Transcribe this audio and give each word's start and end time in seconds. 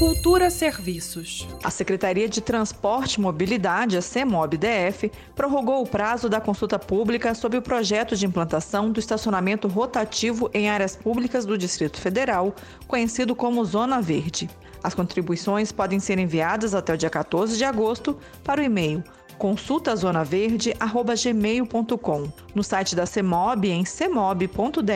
Cultura 0.00 0.48
Serviços. 0.48 1.46
A 1.62 1.70
Secretaria 1.70 2.26
de 2.26 2.40
Transporte 2.40 3.16
e 3.16 3.20
Mobilidade, 3.20 3.98
a 3.98 4.00
CEMOB-DF, 4.00 5.12
prorrogou 5.36 5.82
o 5.82 5.86
prazo 5.86 6.26
da 6.26 6.40
consulta 6.40 6.78
pública 6.78 7.34
sobre 7.34 7.58
o 7.58 7.62
projeto 7.62 8.16
de 8.16 8.24
implantação 8.24 8.90
do 8.90 8.98
estacionamento 8.98 9.68
rotativo 9.68 10.50
em 10.54 10.70
áreas 10.70 10.96
públicas 10.96 11.44
do 11.44 11.58
Distrito 11.58 12.00
Federal, 12.00 12.54
conhecido 12.88 13.36
como 13.36 13.62
Zona 13.62 14.00
Verde. 14.00 14.48
As 14.82 14.94
contribuições 14.94 15.70
podem 15.70 16.00
ser 16.00 16.18
enviadas 16.18 16.74
até 16.74 16.94
o 16.94 16.96
dia 16.96 17.10
14 17.10 17.58
de 17.58 17.64
agosto 17.66 18.16
para 18.42 18.62
o 18.62 18.64
e-mail 18.64 19.04
consultazonaverde.gmail.com 19.36 22.28
no 22.54 22.62
site 22.64 22.96
da 22.96 23.06
CEMOB, 23.06 23.64
em 23.70 23.84
cemob.df.gov.br, 23.84 24.86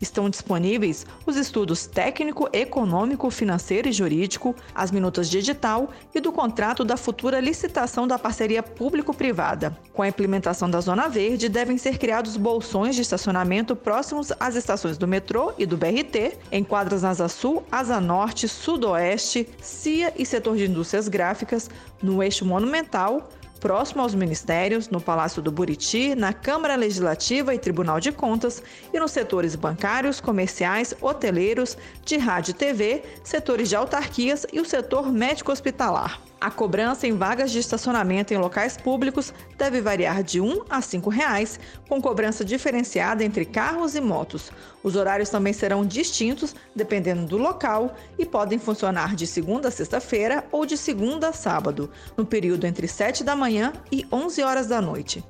estão 0.00 0.30
disponíveis 0.30 1.04
os 1.26 1.36
estudos 1.36 1.86
técnico, 1.86 2.48
econômico, 2.52 3.30
financeiro 3.30 3.88
e 3.88 3.92
jurídico, 3.92 4.54
as 4.74 4.90
minutas 4.90 5.28
digital 5.28 5.88
e 6.14 6.20
do 6.20 6.30
contrato 6.32 6.84
da 6.84 6.96
futura 6.96 7.40
licitação 7.40 8.06
da 8.06 8.18
parceria 8.18 8.62
público-privada. 8.62 9.76
Com 9.92 10.02
a 10.02 10.08
implementação 10.08 10.70
da 10.70 10.80
Zona 10.80 11.08
Verde, 11.08 11.48
devem 11.48 11.78
ser 11.78 11.98
criados 11.98 12.36
bolsões 12.36 12.94
de 12.94 13.02
estacionamento 13.02 13.74
próximos 13.74 14.32
às 14.38 14.54
estações 14.54 14.96
do 14.96 15.08
metrô 15.08 15.52
e 15.58 15.66
do 15.66 15.76
BRT, 15.76 16.38
em 16.52 16.62
quadras 16.62 17.02
Asa 17.04 17.28
Sul, 17.28 17.64
Asa 17.72 18.00
Norte, 18.00 18.46
Sudoeste, 18.46 19.48
CIA 19.60 20.12
e 20.16 20.24
setor 20.24 20.56
de 20.56 20.66
indústrias 20.66 21.08
gráficas, 21.08 21.68
no 22.02 22.22
eixo 22.22 22.44
monumental, 22.44 23.28
próximo 23.60 24.02
aos 24.02 24.14
ministérios, 24.14 24.88
no 24.88 25.00
Palácio 25.00 25.40
do 25.42 25.50
Buriti, 25.52 26.14
na 26.14 26.32
Câmara 26.32 26.76
Legislativa 26.76 27.54
e 27.54 27.58
Tribunal 27.58 28.00
de 28.00 28.12
Contas 28.12 28.62
e 28.92 28.98
nos 28.98 29.10
setores 29.12 29.54
bancários, 29.56 30.20
comerciais, 30.20 30.94
hoteleiros, 31.00 31.76
de 32.04 32.16
rádio 32.16 32.52
e 32.52 32.54
TV, 32.54 33.02
setores 33.22 33.68
de 33.68 33.76
autarquias 33.76 34.46
e 34.52 34.60
o 34.60 34.64
setor 34.64 35.10
médico-hospitalar. 35.12 36.20
A 36.44 36.50
cobrança 36.50 37.06
em 37.06 37.16
vagas 37.16 37.50
de 37.50 37.58
estacionamento 37.58 38.34
em 38.34 38.36
locais 38.36 38.76
públicos 38.76 39.32
deve 39.56 39.80
variar 39.80 40.22
de 40.22 40.38
R$ 40.42 40.46
1 40.46 40.64
a 40.68 40.78
R$ 40.80 40.84
reais, 41.10 41.58
com 41.88 42.02
cobrança 42.02 42.44
diferenciada 42.44 43.24
entre 43.24 43.46
carros 43.46 43.94
e 43.96 44.00
motos. 44.02 44.52
Os 44.82 44.94
horários 44.94 45.30
também 45.30 45.54
serão 45.54 45.86
distintos 45.86 46.54
dependendo 46.76 47.24
do 47.24 47.38
local 47.38 47.96
e 48.18 48.26
podem 48.26 48.58
funcionar 48.58 49.16
de 49.16 49.26
segunda 49.26 49.68
a 49.68 49.70
sexta-feira 49.70 50.44
ou 50.52 50.66
de 50.66 50.76
segunda 50.76 51.28
a 51.28 51.32
sábado, 51.32 51.90
no 52.14 52.26
período 52.26 52.66
entre 52.66 52.86
7 52.86 53.24
da 53.24 53.34
manhã 53.34 53.72
e 53.90 54.06
11 54.12 54.42
horas 54.42 54.66
da 54.66 54.82
noite. 54.82 55.24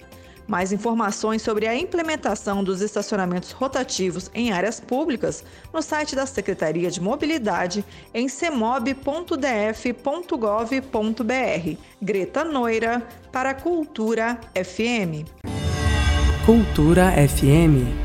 Mais 0.47 0.73
informações 0.73 1.41
sobre 1.43 1.67
a 1.67 1.75
implementação 1.75 2.63
dos 2.63 2.81
estacionamentos 2.83 3.51
rotativos 3.53 4.31
em 4.35 4.53
áreas 4.53 4.79
públicas 4.79 5.43
no 5.73 5.81
site 5.81 6.15
da 6.15 6.27
Secretaria 6.27 6.91
de 6.91 7.01
Mobilidade 7.01 7.85
em 8.13 8.29
semob.df.gov.br. 8.29 9.33
Greta 12.03 12.45
Noira 12.45 13.07
para 13.33 13.55
Cultura 13.55 14.39
FM. 14.55 15.27
Cultura 16.45 17.11
FM. 17.27 18.04